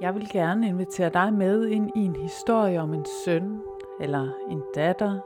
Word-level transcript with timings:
Jeg 0.00 0.14
vil 0.14 0.28
gerne 0.32 0.68
invitere 0.68 1.08
dig 1.08 1.32
med 1.32 1.66
ind 1.66 1.90
i 1.96 2.04
en 2.04 2.16
historie 2.16 2.80
om 2.80 2.94
en 2.94 3.04
søn 3.24 3.60
eller 4.00 4.28
en 4.50 4.62
datter, 4.74 5.18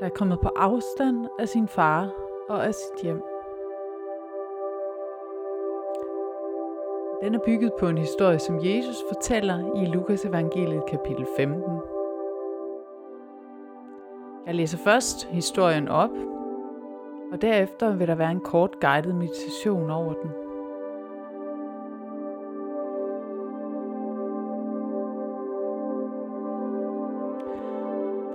der 0.00 0.06
er 0.06 0.10
kommet 0.14 0.40
på 0.40 0.50
afstand 0.56 1.26
af 1.38 1.48
sin 1.48 1.68
far 1.68 2.10
og 2.48 2.66
af 2.66 2.74
sit 2.74 3.02
hjem. 3.02 3.22
Den 7.22 7.34
er 7.34 7.38
bygget 7.46 7.72
på 7.80 7.88
en 7.88 7.98
historie, 7.98 8.38
som 8.38 8.56
Jesus 8.56 8.96
fortæller 9.12 9.82
i 9.82 9.86
Lukas 9.86 10.24
evangeliet 10.24 10.82
kapitel 10.88 11.26
15. 11.36 11.62
Jeg 14.46 14.54
læser 14.54 14.78
først 14.78 15.26
historien 15.26 15.88
op, 15.88 16.16
og 17.32 17.42
derefter 17.42 17.96
vil 17.96 18.08
der 18.08 18.14
være 18.14 18.30
en 18.30 18.40
kort 18.40 18.80
guided 18.80 19.12
meditation 19.12 19.90
over 19.90 20.12
den. 20.12 20.41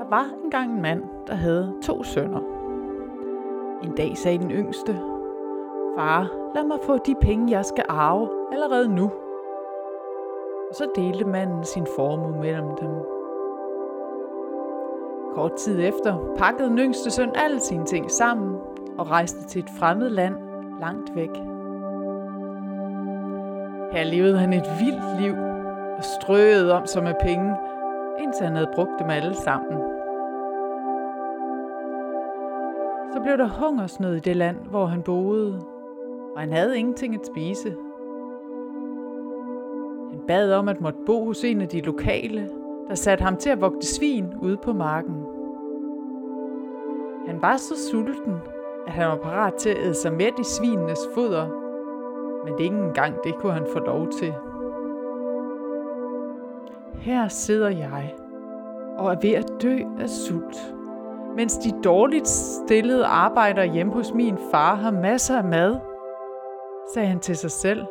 Der 0.10 0.16
var 0.16 0.30
engang 0.44 0.72
en 0.72 0.82
mand, 0.82 1.04
der 1.28 1.36
havde 1.36 1.74
to 1.84 2.04
sønner. 2.04 2.40
En 3.84 3.96
dag 3.96 4.18
sagde 4.18 4.38
den 4.38 4.52
yngste, 4.52 4.94
Far, 5.98 6.28
lad 6.56 6.64
mig 6.64 6.78
få 6.84 6.98
de 6.98 7.16
penge, 7.22 7.52
jeg 7.52 7.66
skal 7.66 7.86
arve 7.90 8.30
allerede 8.52 8.96
nu. 8.96 9.12
Og 10.70 10.76
så 10.76 10.88
delte 10.96 11.26
manden 11.26 11.64
sin 11.64 11.88
formue 11.96 12.40
mellem 12.40 12.68
dem. 12.80 12.90
Kort 15.36 15.54
tid 15.54 15.88
efter 15.88 16.34
pakkede 16.38 16.70
den 16.70 16.80
yngste 16.80 17.12
søn 17.12 17.32
alle 17.36 17.60
sine 17.60 17.86
ting 17.86 18.12
sammen 18.12 18.56
og 18.98 19.12
rejste 19.12 19.44
til 19.44 19.64
et 19.64 19.70
fremmed 19.80 20.10
land 20.10 20.36
langt 20.80 21.16
væk. 21.16 21.36
Her 23.92 24.04
levede 24.04 24.38
han 24.38 24.54
et 24.54 24.68
vildt 24.80 25.22
liv 25.22 25.34
og 25.98 26.04
strøede 26.04 26.74
om 26.74 26.86
sig 26.86 27.04
med 27.04 27.14
penge, 27.22 27.56
indtil 28.20 28.46
han 28.46 28.56
havde 28.56 28.72
brugt 28.76 29.00
dem 29.00 29.10
alle 29.10 29.36
sammen. 29.36 29.97
Så 33.18 33.24
blev 33.24 33.38
der 33.38 33.48
hungersnød 33.48 34.16
i 34.16 34.20
det 34.20 34.36
land, 34.36 34.58
hvor 34.70 34.86
han 34.86 35.02
boede, 35.02 35.62
og 36.36 36.42
han 36.42 36.54
havde 36.54 36.80
ingenting 36.80 37.16
at 37.16 37.26
spise. 37.26 37.76
Han 40.12 40.20
bad 40.28 40.54
om 40.54 40.68
at 40.68 40.82
måtte 40.82 41.00
bo 41.06 41.26
hos 41.26 41.44
en 41.44 41.62
af 41.62 41.68
de 41.68 41.82
lokale, 41.82 42.50
der 42.88 42.96
satte 42.96 43.24
ham 43.24 43.38
til 43.38 43.50
at 43.50 43.62
vogte 43.62 43.88
svin 43.88 44.34
ude 44.42 44.58
på 44.58 44.74
marken. 44.74 45.16
Han 47.28 47.42
var 47.42 47.58
så 47.58 47.90
sulten, 47.92 48.34
at 48.88 48.94
han 48.94 49.08
var 49.08 49.18
parat 49.18 49.54
til 49.54 49.70
at 49.70 49.78
æde 49.78 49.94
sig 49.94 50.14
med 50.14 50.40
i 50.40 50.44
svinenes 50.44 51.00
foder, 51.14 51.48
men 52.46 52.54
det 52.54 52.64
ikke 52.64 52.76
engang 52.76 53.16
det 53.24 53.36
kunne 53.36 53.54
han 53.54 53.68
få 53.74 53.80
lov 53.80 54.08
til. 54.10 54.34
Her 56.94 57.28
sidder 57.28 57.70
jeg 57.70 58.14
og 58.98 59.12
er 59.12 59.18
ved 59.22 59.32
at 59.32 59.52
dø 59.62 59.78
af 60.00 60.10
sult, 60.10 60.77
mens 61.38 61.58
de 61.58 61.82
dårligt 61.84 62.28
stillede 62.28 63.06
arbejdere 63.06 63.68
hjemme 63.68 63.94
hos 63.94 64.14
min 64.14 64.38
far 64.52 64.76
har 64.76 64.92
masser 64.92 65.38
af 65.38 65.44
mad, 65.44 65.76
sagde 66.94 67.08
han 67.08 67.20
til 67.20 67.38
sig 67.38 67.52
selv 67.52 67.86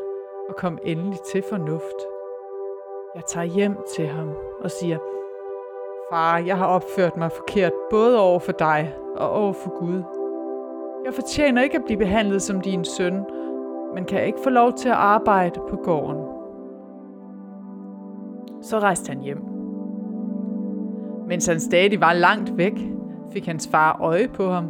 og 0.49 0.57
kom 0.57 0.79
endelig 0.85 1.19
til 1.33 1.43
fornuft. 1.51 2.01
Jeg 3.15 3.23
tager 3.29 3.45
hjem 3.45 3.77
til 3.97 4.07
ham 4.07 4.31
og 4.61 4.71
siger, 4.71 4.99
Far, 6.11 6.39
jeg 6.39 6.57
har 6.59 6.67
opført 6.67 7.17
mig 7.17 7.33
forkert 7.33 7.73
både 7.91 8.21
over 8.21 8.39
for 8.39 8.53
dig 8.53 8.95
og 9.17 9.31
over 9.31 9.53
for 9.53 9.79
Gud. 9.79 10.03
Jeg 11.05 11.15
fortjener 11.15 11.63
ikke 11.63 11.77
at 11.77 11.85
blive 11.85 11.99
behandlet 11.99 12.43
som 12.43 12.61
din 12.61 12.85
søn, 12.85 13.25
men 13.95 14.05
kan 14.05 14.27
ikke 14.27 14.39
få 14.45 14.51
lov 14.51 14.73
til 14.73 14.89
at 14.89 14.95
arbejde 14.95 15.61
på 15.69 15.77
gården. 15.77 16.25
Så 18.63 18.79
rejste 18.79 19.09
han 19.09 19.21
hjem. 19.21 19.43
Mens 21.29 21.47
han 21.47 21.61
stadig 21.61 22.01
var 22.01 22.13
langt 22.13 22.57
væk, 22.57 22.96
fik 23.33 23.47
hans 23.47 23.69
far 23.69 23.99
øje 24.01 24.29
på 24.29 24.51
ham. 24.51 24.69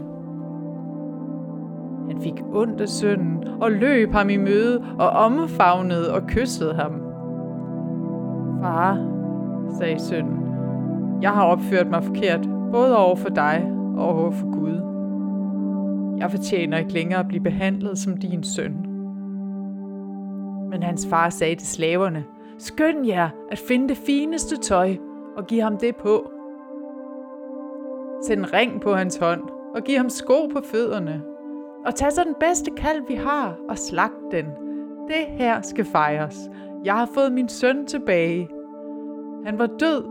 Han 2.09 2.21
fik 2.23 2.43
ondt 2.53 2.81
af 2.81 2.89
sønnen 2.89 3.45
og 3.61 3.73
løb 3.73 4.13
ham 4.13 4.31
i 4.31 4.37
møde 4.37 4.85
og 4.99 5.11
omfavnede 5.11 6.15
og 6.15 6.23
kyssede 6.27 6.75
ham. 6.75 6.93
Far, 8.63 8.99
sagde 9.79 9.99
sønnen, 10.01 10.39
jeg 11.23 11.31
har 11.31 11.45
opført 11.45 11.91
mig 11.91 12.05
forkert, 12.05 12.49
både 12.73 12.97
over 12.97 13.17
for 13.17 13.29
dig 13.29 13.73
og 13.97 14.09
over 14.09 14.31
for 14.31 14.53
Gud. 14.53 14.87
Jeg 16.19 16.31
fortjener 16.31 16.79
ikke 16.79 16.93
længere 16.93 17.21
at 17.21 17.29
blive 17.29 17.43
behandlet 17.43 17.99
som 17.99 18.17
din 18.17 18.45
søn. 18.45 18.77
Men 20.71 20.83
hans 20.83 21.07
far 21.11 21.31
sagde 21.31 21.55
til 21.55 21.69
slaverne, 21.69 22.25
skynd 22.59 23.07
jer 23.07 23.29
at 23.51 23.59
finde 23.59 23.89
det 23.89 23.97
fineste 23.97 24.57
tøj 24.57 24.97
og 25.37 25.47
giv 25.47 25.61
ham 25.63 25.77
det 25.77 25.97
på. 25.97 26.31
Sæt 28.27 28.39
en 28.39 28.53
ring 28.53 28.81
på 28.81 28.95
hans 28.95 29.17
hånd 29.17 29.41
og 29.75 29.83
giv 29.85 29.97
ham 29.97 30.11
sko 30.11 30.47
på 30.47 30.61
fødderne. 30.65 31.23
Og 31.87 31.95
tag 31.95 32.13
så 32.13 32.25
den 32.25 32.35
bedste 32.41 32.71
kalv, 32.71 33.03
vi 33.09 33.15
har, 33.15 33.57
og 33.69 33.79
slag 33.79 34.11
den. 34.31 34.45
Det 35.09 35.27
her 35.39 35.61
skal 35.63 35.85
fejres. 35.85 36.51
Jeg 36.85 36.95
har 36.95 37.09
fået 37.15 37.33
min 37.33 37.49
søn 37.49 37.87
tilbage. 37.87 38.49
Han 39.45 39.59
var 39.59 39.67
død, 39.67 40.05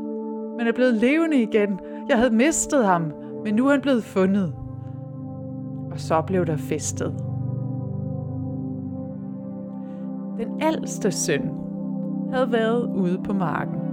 men 0.58 0.68
er 0.68 0.72
blevet 0.72 0.94
levende 0.94 1.42
igen. 1.42 1.80
Jeg 2.10 2.18
havde 2.18 2.36
mistet 2.36 2.86
ham, 2.86 3.12
men 3.44 3.56
nu 3.56 3.68
er 3.68 3.72
han 3.72 3.82
blevet 3.82 4.04
fundet. 4.04 4.54
Og 5.92 6.00
så 6.00 6.22
blev 6.22 6.46
der 6.46 6.58
festet. 6.58 7.16
Den 10.38 10.62
ældste 10.64 11.12
søn 11.12 11.52
havde 12.34 12.52
været 12.52 12.86
ude 12.96 13.22
på 13.24 13.34
marken. 13.34 13.85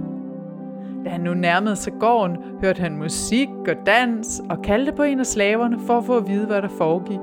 Da 1.03 1.09
han 1.09 1.21
nu 1.21 1.33
nærmede 1.33 1.75
sig 1.75 1.93
gården, 1.99 2.37
hørte 2.61 2.81
han 2.81 2.97
musik 2.97 3.49
og 3.67 3.75
dans 3.85 4.41
og 4.49 4.61
kaldte 4.61 4.91
på 4.91 5.03
en 5.03 5.19
af 5.19 5.25
slaverne 5.25 5.79
for 5.79 5.97
at 5.97 6.03
få 6.03 6.17
at 6.17 6.27
vide, 6.27 6.45
hvad 6.45 6.61
der 6.61 6.67
foregik. 6.67 7.19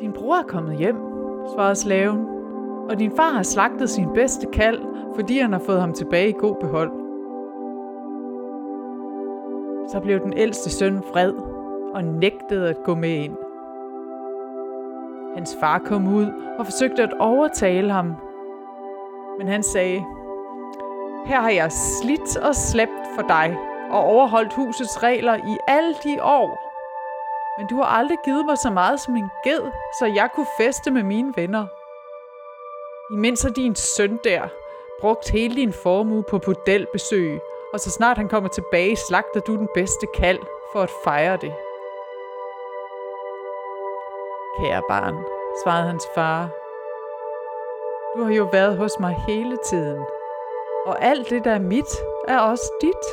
Din 0.00 0.12
bror 0.12 0.36
er 0.36 0.42
kommet 0.42 0.76
hjem, 0.76 0.96
svarede 1.54 1.74
slaven, 1.74 2.26
og 2.90 2.98
din 2.98 3.12
far 3.16 3.30
har 3.32 3.42
slagtet 3.42 3.90
sin 3.90 4.08
bedste 4.14 4.46
kald, 4.52 4.80
fordi 5.14 5.38
han 5.38 5.52
har 5.52 5.60
fået 5.60 5.80
ham 5.80 5.92
tilbage 5.92 6.28
i 6.28 6.34
god 6.38 6.56
behold. 6.60 6.90
Så 9.92 10.00
blev 10.00 10.20
den 10.20 10.32
ældste 10.36 10.70
søn 10.70 10.98
vred 10.98 11.32
og 11.94 12.04
nægtede 12.04 12.68
at 12.68 12.76
gå 12.84 12.94
med 12.94 13.10
ind. 13.10 13.36
Hans 15.36 15.56
far 15.60 15.78
kom 15.78 16.14
ud 16.14 16.26
og 16.58 16.66
forsøgte 16.66 17.02
at 17.02 17.12
overtale 17.18 17.90
ham, 17.90 18.14
men 19.38 19.48
han 19.48 19.62
sagde, 19.62 20.00
her 21.26 21.40
har 21.40 21.50
jeg 21.50 21.72
slidt 21.72 22.36
og 22.36 22.54
slæbt 22.54 23.06
for 23.14 23.22
dig 23.22 23.56
og 23.90 24.04
overholdt 24.04 24.52
husets 24.52 25.02
regler 25.02 25.36
i 25.36 25.56
alle 25.66 25.94
de 26.04 26.22
år. 26.22 26.70
Men 27.58 27.66
du 27.66 27.76
har 27.76 27.84
aldrig 27.98 28.18
givet 28.24 28.46
mig 28.46 28.58
så 28.58 28.70
meget 28.70 29.00
som 29.00 29.16
en 29.16 29.30
ged, 29.44 29.62
så 29.98 30.06
jeg 30.06 30.28
kunne 30.34 30.46
feste 30.60 30.90
med 30.90 31.02
mine 31.02 31.32
venner. 31.36 31.66
Imens 33.12 33.42
har 33.42 33.50
din 33.50 33.74
søn 33.74 34.18
der 34.24 34.48
brugt 35.00 35.30
hele 35.30 35.56
din 35.56 35.72
formue 35.72 36.22
på 36.30 36.38
bordelbesøg, 36.38 37.40
og 37.72 37.80
så 37.80 37.90
snart 37.90 38.16
han 38.16 38.28
kommer 38.28 38.48
tilbage, 38.48 38.96
slagter 38.96 39.40
du 39.40 39.56
den 39.56 39.68
bedste 39.74 40.06
kald 40.14 40.38
for 40.72 40.80
at 40.82 40.90
fejre 41.04 41.36
det. 41.36 41.54
Kære 44.58 44.82
barn, 44.88 45.16
svarede 45.62 45.86
hans 45.86 46.06
far, 46.14 46.48
du 48.16 48.24
har 48.24 48.32
jo 48.32 48.48
været 48.52 48.76
hos 48.76 48.92
mig 49.00 49.16
hele 49.28 49.58
tiden, 49.70 50.04
og 50.86 51.02
alt 51.02 51.30
det, 51.30 51.44
der 51.44 51.50
er 51.50 51.58
mit, 51.58 51.92
er 52.28 52.38
også 52.38 52.72
dit. 52.80 53.04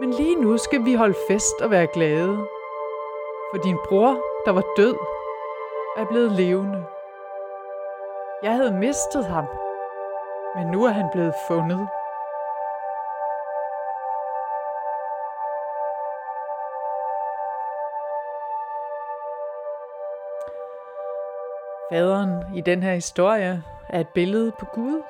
Men 0.00 0.10
lige 0.10 0.36
nu 0.36 0.58
skal 0.58 0.84
vi 0.84 0.94
holde 0.94 1.14
fest 1.28 1.60
og 1.62 1.70
være 1.70 1.86
glade, 1.86 2.36
for 3.50 3.58
din 3.64 3.78
bror, 3.88 4.16
der 4.46 4.52
var 4.52 4.64
død, 4.76 4.96
er 5.96 6.04
blevet 6.04 6.32
levende. 6.32 6.84
Jeg 8.42 8.52
havde 8.52 8.72
mistet 8.72 9.24
ham, 9.24 9.44
men 10.54 10.66
nu 10.66 10.84
er 10.84 10.90
han 10.90 11.08
blevet 11.12 11.34
fundet. 11.48 11.88
Faderen 21.92 22.56
i 22.56 22.60
den 22.60 22.82
her 22.82 22.94
historie 22.94 23.62
er 23.88 24.00
et 24.00 24.08
billede 24.08 24.52
på 24.58 24.66
Gud. 24.74 25.02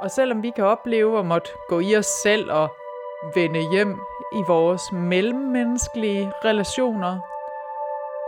Og 0.00 0.10
selvom 0.10 0.42
vi 0.42 0.50
kan 0.50 0.64
opleve 0.64 1.18
at 1.18 1.26
måtte 1.26 1.50
gå 1.68 1.80
i 1.80 1.96
os 1.96 2.06
selv 2.06 2.52
og 2.52 2.68
vende 3.34 3.70
hjem 3.70 4.00
i 4.32 4.42
vores 4.46 4.82
mellemmenneskelige 4.92 6.32
relationer, 6.44 7.18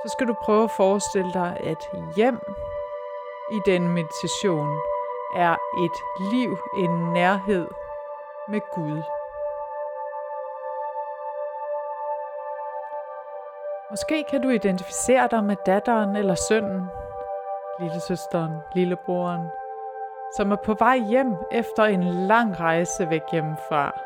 så 0.02 0.12
skal 0.12 0.26
du 0.26 0.34
prøve 0.44 0.64
at 0.64 0.70
forestille 0.70 1.32
dig, 1.32 1.56
at 1.60 1.88
hjem 2.16 2.40
i 3.52 3.58
den 3.66 3.88
meditation 3.88 4.76
er 5.36 5.56
et 5.84 5.96
liv, 6.32 6.58
en 6.78 7.12
nærhed 7.12 7.68
med 8.48 8.60
Gud. 8.74 9.02
Måske 13.90 14.24
kan 14.30 14.42
du 14.42 14.48
identificere 14.48 15.28
dig 15.30 15.44
med 15.44 15.56
datteren 15.66 16.16
eller 16.16 16.34
sønnen, 16.34 16.90
lillesøsteren, 17.80 18.52
lillebroren, 18.74 19.46
som 20.34 20.52
er 20.52 20.56
på 20.56 20.74
vej 20.74 20.98
hjem 20.98 21.36
efter 21.52 21.84
en 21.84 22.02
lang 22.04 22.60
rejse 22.60 23.10
væk 23.10 23.22
hjemmefra. 23.32 24.00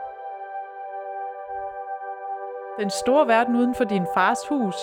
Den 2.79 2.91
store 2.91 3.29
verden 3.29 3.57
uden 3.57 3.75
for 3.75 3.85
din 3.85 4.07
fars 4.15 4.49
hus 4.49 4.77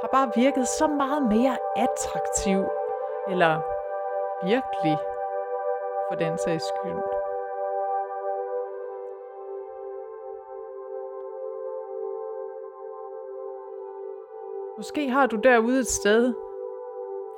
har 0.00 0.08
bare 0.12 0.30
virket 0.36 0.68
så 0.68 0.86
meget 0.86 1.22
mere 1.22 1.56
attraktiv, 1.76 2.64
eller 3.30 3.60
virkelig, 4.44 4.98
for 6.08 6.14
den 6.14 6.38
sags 6.38 6.64
skyld. 6.64 7.02
Måske 14.76 15.10
har 15.10 15.26
du 15.26 15.36
derude 15.36 15.80
et 15.80 15.86
sted 15.86 16.34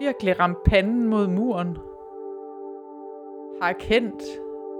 virkelig 0.00 0.41
ramt 0.41 0.62
panden 0.65 1.09
mod 1.09 1.27
muren. 1.27 1.89
Har 3.62 3.68
erkendt, 3.68 4.22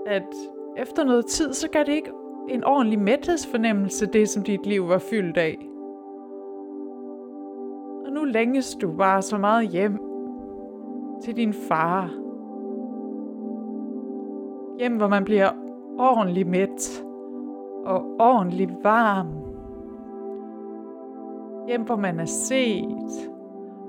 at 0.07 0.35
efter 0.77 1.05
noget 1.05 1.27
tid, 1.27 1.53
så 1.53 1.69
gav 1.71 1.85
det 1.85 1.93
ikke 1.93 2.11
en 2.49 2.65
ordentlig 2.65 2.99
mæthedsfornemmelse, 2.99 4.07
det 4.07 4.29
som 4.29 4.43
dit 4.43 4.67
liv 4.67 4.89
var 4.89 4.99
fyldt 4.99 5.37
af. 5.37 5.59
Og 8.07 8.13
nu 8.13 8.25
længes 8.25 8.75
du 8.75 8.93
bare 8.93 9.23
så 9.23 9.39
meget 9.39 9.69
hjem 9.69 9.99
til 11.23 11.37
din 11.37 11.53
far. 11.53 12.11
Hjem, 14.79 14.97
hvor 14.97 15.09
man 15.09 15.25
bliver 15.25 15.51
ordentligt 15.99 16.49
mæt 16.49 17.05
og 17.85 18.05
ordentligt 18.21 18.73
varm. 18.83 19.29
Hjem, 21.69 21.83
hvor 21.83 21.97
man 21.97 22.21
er 22.21 22.25
set 22.25 23.31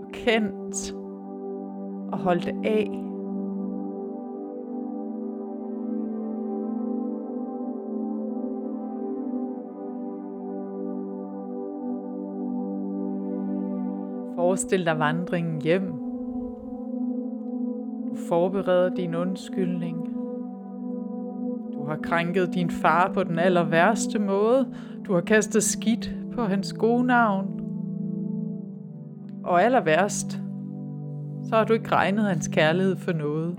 og 0.01 0.07
kendt 0.11 0.95
og 2.11 2.17
holdt 2.17 2.47
af. 2.65 3.10
Forestil 14.41 14.85
dig 14.85 14.99
vandringen 14.99 15.61
hjem. 15.61 15.91
Du 18.09 18.15
forbereder 18.29 18.89
din 18.89 19.15
undskyldning. 19.15 19.97
Du 21.73 21.85
har 21.87 21.99
krænket 22.03 22.53
din 22.53 22.69
far 22.69 23.11
på 23.13 23.23
den 23.23 23.39
aller 23.39 23.63
værste 23.63 24.19
måde. 24.19 24.67
Du 25.07 25.13
har 25.13 25.21
kastet 25.21 25.63
skidt 25.63 26.15
på 26.35 26.41
hans 26.41 26.73
gode 26.73 27.03
navn. 27.03 27.61
Og 29.43 29.63
aller 29.63 29.81
værst, 29.81 30.31
så 31.43 31.55
har 31.55 31.63
du 31.63 31.73
ikke 31.73 31.91
regnet 31.91 32.25
hans 32.25 32.47
kærlighed 32.47 32.95
for 32.95 33.13
noget. 33.13 33.57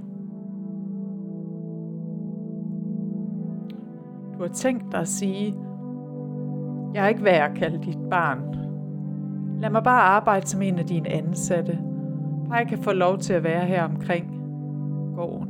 Du 4.34 4.42
har 4.42 4.52
tænkt 4.54 4.92
dig 4.92 5.00
at 5.00 5.08
sige, 5.08 5.54
jeg 6.94 7.04
er 7.04 7.08
ikke 7.08 7.24
værd 7.24 7.50
at 7.50 7.56
kalde 7.56 7.78
dit 7.84 7.98
barn. 8.10 8.61
Lad 9.60 9.70
mig 9.70 9.82
bare 9.82 10.02
arbejde 10.02 10.46
som 10.46 10.62
en 10.62 10.78
af 10.78 10.86
dine 10.86 11.08
ansatte. 11.08 11.78
Bare 12.48 12.58
jeg 12.58 12.68
kan 12.68 12.78
få 12.78 12.92
lov 12.92 13.18
til 13.18 13.32
at 13.32 13.44
være 13.44 13.64
her 13.64 13.84
omkring 13.84 14.26
gården. 15.14 15.48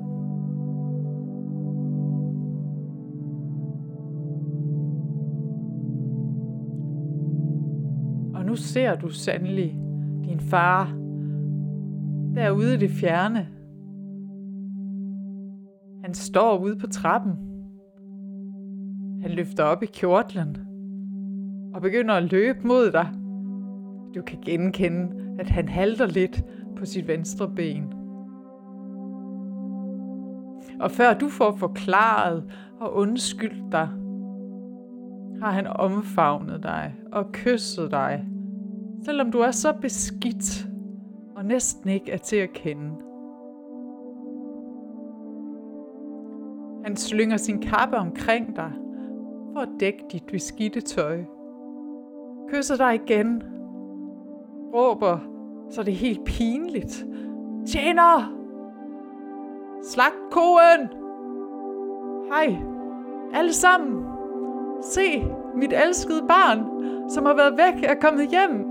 Og 8.35 8.45
nu 8.45 8.57
ser 8.57 8.95
du 8.95 9.09
sandelig 9.09 9.79
din 10.25 10.41
far 10.41 10.85
derude 12.35 12.75
i 12.75 12.79
det 12.79 12.91
fjerne. 12.91 13.49
Han 16.05 16.15
står 16.15 16.59
ude 16.59 16.77
på 16.77 16.87
trappen. 16.87 17.33
Han 19.23 19.31
løfter 19.31 19.65
op 19.65 19.83
i 19.83 19.87
kjortlen 19.87 20.57
og 21.75 21.83
begynder 21.83 22.15
at 22.15 22.33
løbe 22.33 22.67
mod 22.67 22.93
dig. 22.93 23.22
Du 24.15 24.23
kan 24.23 24.39
genkende, 24.45 25.37
at 25.39 25.49
han 25.49 25.69
halter 25.69 26.07
lidt 26.07 26.45
på 26.77 26.85
sit 26.85 27.09
venstre 27.09 27.49
ben. 27.49 27.85
Og 30.81 30.91
før 30.91 31.15
du 31.15 31.29
får 31.29 31.53
forklaret 31.53 32.45
og 32.81 32.95
undskyldt 32.95 33.73
dig, 33.73 33.89
har 35.43 35.51
han 35.51 35.67
omfavnet 35.67 36.63
dig 36.63 36.95
og 37.13 37.33
kysset 37.33 37.91
dig, 37.91 38.27
selvom 39.05 39.33
du 39.33 39.39
er 39.39 39.51
så 39.51 39.73
beskidt 39.81 40.69
og 41.37 41.45
næsten 41.45 41.89
ikke 41.89 42.13
er 42.13 42.17
til 42.17 42.37
at 42.37 42.53
kende. 42.53 42.91
Han 46.85 46.97
slynger 46.97 47.37
sin 47.37 47.61
kappe 47.61 47.97
omkring 47.97 48.57
dig 48.57 48.73
for 49.53 49.61
at 49.61 49.69
dække 49.81 50.05
dit 50.13 50.25
beskidte 50.33 50.81
tøj. 50.81 51.25
Kysser 52.49 52.77
dig 52.77 52.95
igen 52.95 53.43
råber, 54.75 55.19
så 55.71 55.83
det 55.83 55.93
er 55.93 55.97
helt 55.97 56.25
pinligt. 56.25 57.07
Tjener! 57.67 58.33
Slag 59.83 60.13
koen! 60.31 60.89
Hej, 62.33 62.57
alle 63.35 63.53
sammen! 63.53 64.05
Se, 64.83 65.25
mit 65.55 65.73
elskede 65.73 66.23
barn, 66.29 66.61
som 67.11 67.27
har 67.27 67.35
været 67.35 67.57
væk, 67.57 67.85
er 67.85 67.95
kommet 67.95 68.29
hjem. 68.29 68.69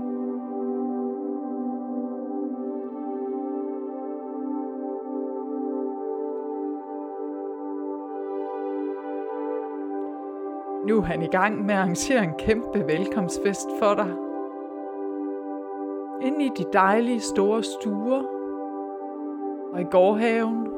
Nu 10.86 10.98
er 10.98 11.02
han 11.02 11.22
i 11.22 11.26
gang 11.26 11.66
med 11.66 11.74
at 11.74 11.80
arrangere 11.80 12.24
en 12.24 12.34
kæmpe 12.38 12.84
velkomstfest 12.86 13.68
for 13.80 13.94
dig 13.94 14.31
inde 16.22 16.44
i 16.44 16.50
de 16.56 16.64
dejlige 16.72 17.20
store 17.20 17.62
stuer 17.62 18.22
og 19.72 19.80
i 19.80 19.84
gårdhaven. 19.84 20.68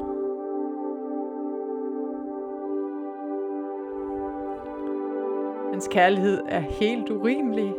Hans 5.72 5.88
kærlighed 5.88 6.42
er 6.48 6.60
helt 6.60 7.10
urimelig. 7.10 7.74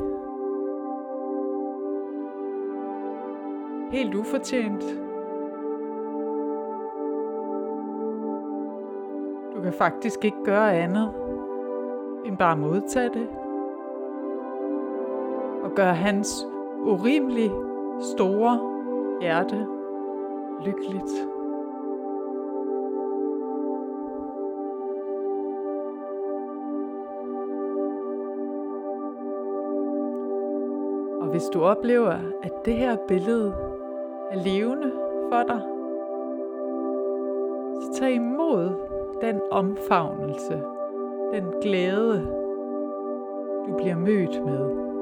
Helt 3.91 4.15
ufortjent. 4.15 4.83
Du 9.55 9.61
kan 9.61 9.73
faktisk 9.73 10.25
ikke 10.25 10.43
gøre 10.43 10.73
andet 10.73 11.13
end 12.25 12.37
bare 12.37 12.57
modtage 12.57 13.09
det 13.09 13.27
og 15.63 15.71
gøre 15.75 15.93
hans 15.93 16.47
urimelig 16.85 17.51
store 18.01 18.59
hjerte 19.21 19.67
lykkeligt. 20.65 21.11
Og 31.21 31.31
hvis 31.31 31.43
du 31.43 31.61
oplever, 31.61 32.13
at 32.43 32.51
det 32.65 32.73
her 32.73 32.97
billede 33.07 33.53
er 34.31 34.43
levende 34.43 34.91
for 35.31 35.43
dig, 35.43 35.61
så 37.81 37.99
tag 37.99 38.13
imod 38.13 38.69
den 39.21 39.41
omfavnelse, 39.51 40.61
den 41.33 41.43
glæde, 41.61 42.27
du 43.67 43.77
bliver 43.77 43.97
mødt 43.97 44.45
med. 44.45 44.94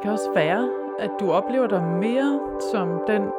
Det 0.00 0.04
kan 0.04 0.12
også 0.12 0.32
være, 0.34 0.70
at 0.98 1.10
du 1.20 1.32
oplever 1.32 1.66
dig 1.66 1.82
mere 1.82 2.40
som 2.72 3.00
den 3.06 3.32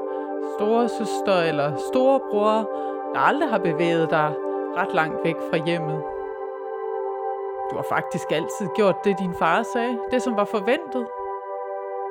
store 0.58 0.90
søster 0.90 1.42
eller 1.50 1.76
storebror, 1.76 2.70
der 3.14 3.20
aldrig 3.20 3.50
har 3.50 3.58
bevæget 3.58 4.10
dig 4.10 4.34
ret 4.78 4.94
langt 4.94 5.24
væk 5.24 5.36
fra 5.50 5.58
hjemmet. 5.66 6.04
Du 7.72 7.76
har 7.76 7.86
faktisk 7.90 8.32
altid 8.32 8.68
gjort 8.76 8.96
det, 9.04 9.20
din 9.20 9.34
far 9.40 9.64
sagde. 9.64 10.00
Det, 10.12 10.22
som 10.22 10.38
var 10.38 10.46
forventet. 10.46 11.08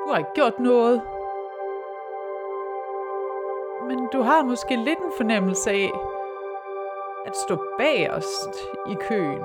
Du 0.02 0.10
har 0.10 0.18
ikke 0.18 0.32
gjort 0.34 0.58
noget. 0.58 1.02
Men 3.88 4.08
du 4.12 4.22
har 4.22 4.42
måske 4.42 4.76
lidt 4.76 4.98
en 4.98 5.12
fornemmelse 5.16 5.70
af 5.70 5.90
at 7.26 7.36
stå 7.36 7.56
bagerst 7.78 8.54
i 8.88 8.94
køen. 8.94 9.44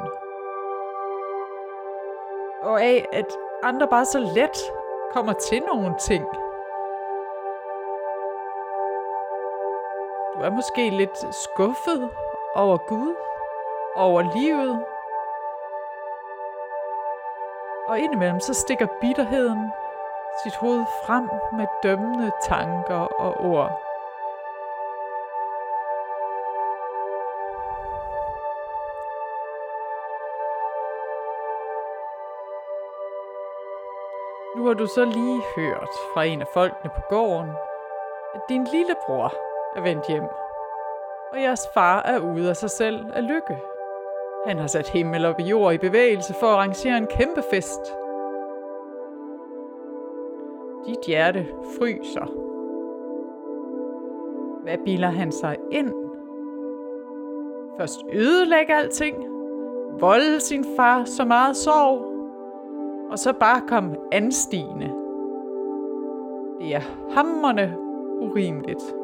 Og 2.63 2.83
af 2.83 3.05
at 3.13 3.37
andre 3.63 3.87
bare 3.87 4.05
så 4.05 4.19
let 4.19 4.57
kommer 5.15 5.33
til 5.33 5.63
nogle 5.63 5.95
ting. 5.99 6.25
Du 10.33 10.39
er 10.41 10.49
måske 10.49 10.89
lidt 10.89 11.35
skuffet 11.35 12.09
over 12.55 12.77
Gud, 12.77 13.15
over 13.95 14.21
livet. 14.21 14.85
Og 17.87 17.99
indimellem 17.99 18.39
så 18.39 18.53
stikker 18.53 18.87
bitterheden 19.01 19.71
sit 20.43 20.55
hoved 20.55 20.85
frem 21.05 21.29
med 21.57 21.67
dømmende 21.83 22.31
tanker 22.41 22.95
og 22.95 23.41
ord. 23.51 23.84
Nu 34.65 34.69
har 34.69 34.75
du 34.75 34.87
så 34.87 35.05
lige 35.05 35.41
hørt 35.57 35.89
fra 36.13 36.23
en 36.23 36.41
af 36.41 36.47
folkene 36.53 36.89
på 36.95 37.01
gården, 37.09 37.49
at 38.35 38.41
din 38.49 38.67
lillebror 38.73 39.33
er 39.75 39.81
vendt 39.81 40.07
hjem, 40.07 40.23
og 41.33 41.41
jeres 41.41 41.61
far 41.73 42.01
er 42.01 42.19
ude 42.19 42.49
af 42.49 42.55
sig 42.55 42.69
selv 42.69 43.05
af 43.13 43.23
lykke. 43.27 43.57
Han 44.47 44.57
har 44.57 44.67
sat 44.67 44.89
himmel 44.89 45.25
op 45.25 45.39
i 45.39 45.43
jord 45.43 45.73
i 45.73 45.77
bevægelse 45.77 46.33
for 46.39 46.47
at 46.47 46.53
arrangere 46.53 46.97
en 46.97 47.07
kæmpe 47.07 47.43
fest. 47.49 47.79
Dit 50.87 51.05
hjerte 51.07 51.47
fryser. 51.79 52.25
Hvad 54.63 54.77
bilder 54.85 55.09
han 55.09 55.31
sig 55.31 55.57
ind? 55.71 55.93
Først 57.79 57.99
ødelægge 58.13 58.75
alting, 58.75 59.15
volde 59.99 60.39
sin 60.39 60.65
far 60.77 61.03
så 61.03 61.25
meget 61.25 61.57
sorg, 61.57 62.14
og 63.11 63.19
så 63.19 63.33
bare 63.39 63.61
kom 63.67 63.95
anstigende. 64.11 64.91
Det 66.61 66.75
er 66.75 66.81
hammerne 67.15 67.75
urimeligt. 68.21 68.95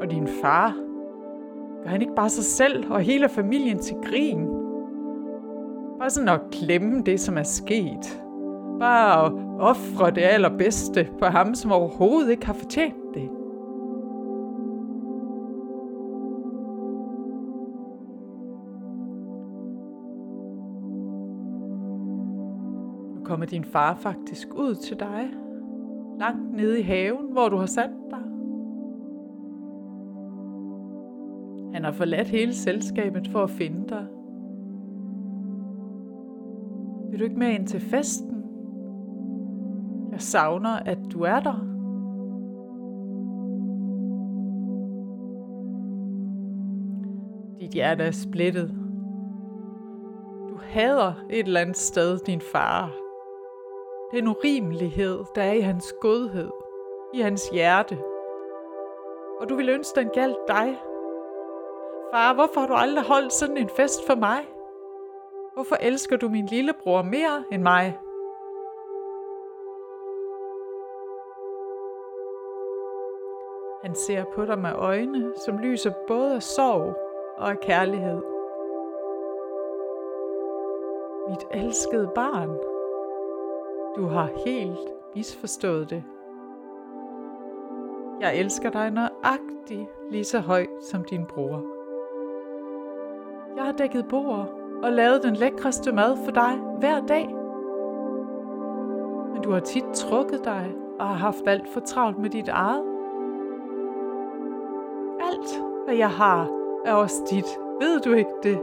Og 0.00 0.10
din 0.10 0.28
far, 0.42 0.76
gør 1.82 1.90
han 1.90 2.00
ikke 2.00 2.14
bare 2.14 2.28
sig 2.28 2.44
selv 2.44 2.92
og 2.92 3.00
hele 3.00 3.28
familien 3.28 3.78
til 3.78 3.96
grin? 3.96 4.48
Bare 5.98 6.10
sådan 6.10 6.28
at 6.28 6.40
klemme 6.50 7.02
det, 7.02 7.20
som 7.20 7.38
er 7.38 7.42
sket. 7.42 8.22
Bare 8.80 9.26
at 9.26 9.32
ofre 9.60 10.10
det 10.10 10.22
allerbedste 10.22 11.08
på 11.18 11.24
ham, 11.24 11.54
som 11.54 11.72
overhovedet 11.72 12.30
ikke 12.30 12.46
har 12.46 12.52
fortjent 12.52 13.14
det. 13.14 13.30
Din 23.50 23.64
far 23.64 23.94
faktisk 23.94 24.48
ud 24.54 24.74
til 24.74 25.00
dig, 25.00 25.28
langt 26.18 26.56
nede 26.56 26.78
i 26.80 26.82
haven, 26.82 27.32
hvor 27.32 27.48
du 27.48 27.56
har 27.56 27.66
sat 27.66 27.90
dig. 28.10 28.22
Han 31.74 31.84
har 31.84 31.92
forladt 31.92 32.28
hele 32.28 32.54
selskabet 32.54 33.28
for 33.28 33.42
at 33.42 33.50
finde 33.50 33.88
dig. 33.88 34.06
Vil 37.10 37.18
du 37.18 37.24
ikke 37.24 37.38
med 37.38 37.48
ind 37.48 37.66
til 37.66 37.80
festen? 37.80 38.44
Jeg 40.12 40.20
savner, 40.20 40.70
at 40.70 40.98
du 41.12 41.22
er 41.22 41.40
der. 41.40 41.64
Dit 47.60 47.70
hjerte 47.70 48.04
er 48.04 48.10
splittet. 48.10 48.74
Du 50.48 50.56
hader 50.62 51.12
et 51.30 51.46
eller 51.46 51.60
andet 51.60 51.76
sted 51.76 52.18
din 52.26 52.40
far. 52.52 53.07
Den 54.10 54.28
urimelighed, 54.28 55.24
der 55.34 55.42
er 55.42 55.52
i 55.52 55.60
hans 55.60 55.94
godhed, 56.00 56.50
i 57.14 57.20
hans 57.20 57.48
hjerte. 57.48 57.98
Og 59.40 59.48
du 59.48 59.54
vil 59.54 59.68
ønske, 59.68 60.00
den 60.00 60.08
galt 60.08 60.38
dig. 60.48 60.78
Far, 62.12 62.34
hvorfor 62.34 62.60
har 62.60 62.66
du 62.66 62.74
aldrig 62.74 63.04
holdt 63.04 63.32
sådan 63.32 63.56
en 63.56 63.68
fest 63.68 64.06
for 64.06 64.14
mig? 64.14 64.48
Hvorfor 65.54 65.76
elsker 65.80 66.16
du 66.16 66.28
min 66.28 66.46
lillebror 66.46 67.02
mere 67.02 67.44
end 67.52 67.62
mig? 67.62 67.98
Han 73.82 73.94
ser 73.94 74.24
på 74.34 74.44
dig 74.44 74.58
med 74.58 74.72
øjne, 74.74 75.32
som 75.44 75.58
lyser 75.58 75.92
både 76.08 76.34
af 76.34 76.42
sorg 76.42 76.96
og 77.38 77.50
af 77.50 77.60
kærlighed. 77.60 78.22
Mit 81.28 81.62
elskede 81.62 82.10
barn, 82.14 82.77
du 83.96 84.06
har 84.06 84.28
helt 84.46 84.78
misforstået 85.14 85.90
det. 85.90 86.04
Jeg 88.20 88.36
elsker 88.36 88.70
dig 88.70 88.90
nøjagtigt 88.90 89.88
lige 90.10 90.24
så 90.24 90.40
højt 90.40 90.84
som 90.90 91.04
din 91.04 91.26
bror. 91.26 91.62
Jeg 93.56 93.64
har 93.64 93.72
dækket 93.72 94.08
bord 94.08 94.48
og 94.82 94.92
lavet 94.92 95.22
den 95.22 95.34
lækreste 95.34 95.92
mad 95.92 96.16
for 96.24 96.30
dig 96.30 96.58
hver 96.78 97.06
dag. 97.06 97.26
Men 99.32 99.42
du 99.42 99.50
har 99.50 99.60
tit 99.60 99.84
trukket 99.94 100.44
dig 100.44 100.74
og 100.98 101.06
har 101.06 101.14
haft 101.14 101.46
alt 101.46 101.68
for 101.68 101.80
travlt 101.80 102.18
med 102.18 102.30
dit 102.30 102.48
eget. 102.48 102.84
Alt, 105.20 105.62
hvad 105.84 105.94
jeg 105.96 106.10
har, 106.10 106.48
er 106.84 106.94
også 106.94 107.22
dit. 107.30 107.58
Ved 107.80 108.00
du 108.00 108.12
ikke 108.12 108.30
det? 108.42 108.58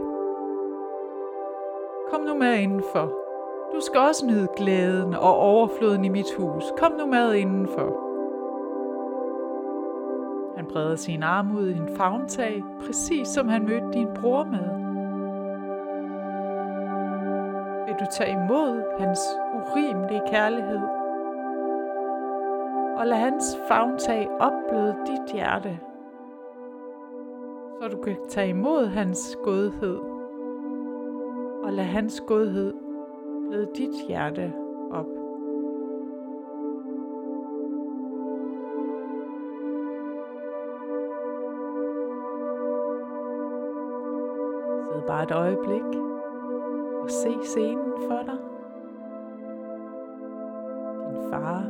Kom 2.10 2.20
nu 2.20 2.34
med 2.34 2.58
indenfor. 2.58 3.25
Du 3.76 3.80
skal 3.80 4.00
også 4.00 4.26
nyde 4.26 4.48
glæden 4.56 5.14
og 5.14 5.36
overfloden 5.36 6.04
i 6.04 6.08
mit 6.08 6.34
hus. 6.38 6.64
Kom 6.78 6.92
nu 6.92 7.06
med 7.06 7.34
indenfor. 7.34 8.02
Han 10.56 10.66
breder 10.66 10.96
sin 10.96 11.22
arm 11.22 11.56
ud 11.56 11.68
i 11.68 11.76
en 11.76 11.88
favntag, 11.96 12.64
præcis 12.86 13.28
som 13.28 13.48
han 13.48 13.64
mødte 13.64 13.92
din 13.92 14.08
bror 14.20 14.44
med. 14.44 14.68
Vil 17.86 17.94
du 18.00 18.06
tage 18.12 18.32
imod 18.32 18.98
hans 18.98 19.20
urimelige 19.54 20.22
kærlighed? 20.30 20.80
Og 22.96 23.06
lad 23.06 23.16
hans 23.16 23.58
favntag 23.68 24.28
opbløde 24.40 24.96
dit 25.06 25.34
hjerte, 25.34 25.78
så 27.82 27.88
du 27.88 27.96
kan 27.96 28.16
tage 28.28 28.48
imod 28.48 28.86
hans 28.86 29.38
godhed. 29.44 29.98
Og 31.64 31.72
lad 31.72 31.84
hans 31.84 32.22
godhed 32.26 32.85
bløde 33.48 33.68
dit 33.74 34.06
hjerte 34.08 34.52
op. 34.90 35.06
Sid 45.06 45.06
bare 45.06 45.22
et 45.22 45.30
øjeblik 45.30 46.02
og 47.02 47.10
se 47.10 47.34
scenen 47.42 47.92
for 48.08 48.22
dig. 48.22 48.38
Din 51.08 51.30
far. 51.30 51.62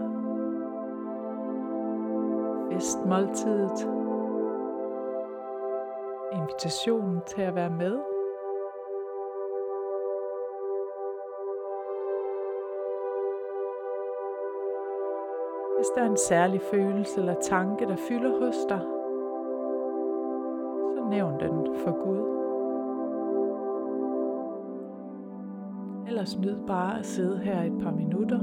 Festmåltidet. 2.73 3.88
Invitationen 6.33 7.21
til 7.26 7.42
at 7.42 7.54
være 7.54 7.71
med. 7.71 8.15
Hvis 15.76 15.87
der 15.95 16.02
er 16.02 16.11
en 16.11 16.16
særlig 16.16 16.61
følelse 16.61 17.21
eller 17.21 17.35
tanke, 17.35 17.87
der 17.87 17.97
fylder 17.97 18.45
hos 18.45 18.56
dig, 18.68 18.80
så 20.97 21.04
nævn 21.11 21.40
den 21.40 21.76
for 21.85 22.04
Gud. 22.04 22.37
Ellers 26.09 26.38
nyd 26.38 26.56
bare 26.66 26.99
at 26.99 27.06
sidde 27.06 27.38
her 27.38 27.62
et 27.62 27.78
par 27.83 27.90
minutter 27.90 28.40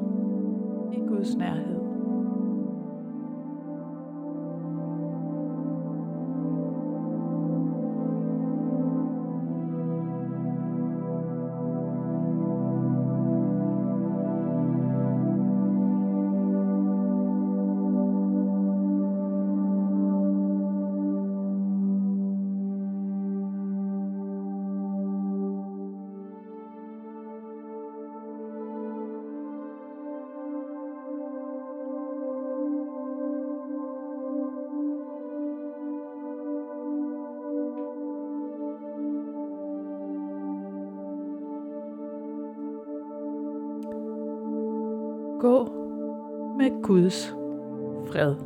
i 0.92 1.00
Guds 1.08 1.36
nærhed. 1.36 1.73
Guds 46.84 47.32
fred. 48.12 48.38